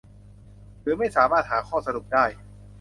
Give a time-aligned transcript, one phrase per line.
[0.81, 2.25] หรือไม่สามารถหาข้อสรุปได้